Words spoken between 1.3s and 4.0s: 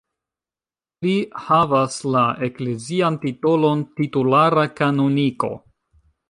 havas la eklezian titolon